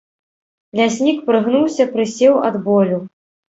Ляснік 0.79 1.19
прыгнуўся, 1.27 1.89
прысеў 1.93 2.43
ад 2.51 2.61
болю. 2.67 3.01